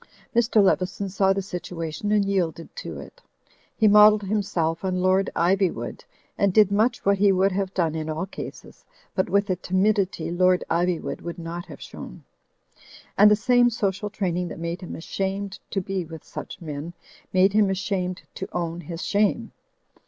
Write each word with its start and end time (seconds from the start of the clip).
Mr. 0.35 0.63
Leveson 0.63 1.09
saw 1.09 1.31
the 1.31 1.43
situation 1.43 2.11
and 2.11 2.25
yielded 2.25 2.75
to 2.75 2.99
it. 2.99 3.21
He 3.77 3.87
modelled 3.87 4.23
himself 4.23 4.83
on 4.83 4.99
Lord 4.99 5.29
Ivywood 5.35 6.03
and 6.39 6.51
did 6.51 6.71
much 6.71 7.05
what 7.05 7.19
he 7.19 7.31
would 7.31 7.51
have 7.51 7.71
done 7.75 7.93
in 7.93 8.09
all 8.09 8.25
cases, 8.25 8.83
but 9.13 9.29
with 9.29 9.51
a 9.51 9.57
tim 9.57 9.83
idity 9.83 10.35
Lord 10.35 10.63
Iv3rwood 10.71 11.21
would 11.21 11.37
not 11.37 11.67
have 11.67 11.83
shown. 11.83 12.23
And 13.15 13.29
the 13.29 13.35
same 13.35 13.69
social 13.69 14.09
training 14.09 14.47
that 14.47 14.57
made 14.57 14.81
him 14.81 14.95
ashamed 14.95 15.59
to 15.69 15.79
be 15.79 16.03
with 16.03 16.23
such 16.23 16.59
men, 16.59 16.93
made 17.31 17.53
him 17.53 17.69
ashamed 17.69 18.23
to 18.33 18.49
own 18.53 18.81
his 18.81 19.05
shame. 19.05 19.51